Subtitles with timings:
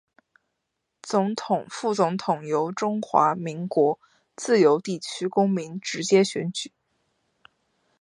[1.03, 3.99] 總統、副總統由中華民國
[4.35, 6.71] 自由地區公民直接選舉